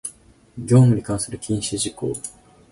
[0.57, 2.11] 業務に関する禁止事項